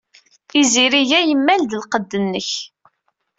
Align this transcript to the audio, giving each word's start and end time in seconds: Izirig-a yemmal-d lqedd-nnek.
Izirig-a 0.59 1.19
yemmal-d 1.21 1.71
lqedd-nnek. 1.81 2.49